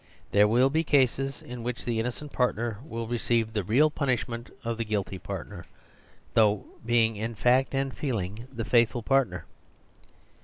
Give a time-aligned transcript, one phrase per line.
[0.31, 4.49] They will be cases in which the innocent part ner will receive the real punishment
[4.63, 5.67] of the guilty partner,
[6.33, 9.45] through being in fact and feel ing the faithful partner.